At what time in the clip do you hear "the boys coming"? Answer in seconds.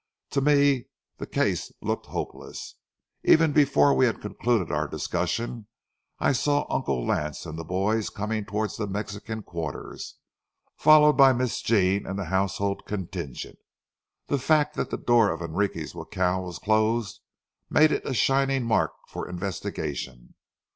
7.55-8.43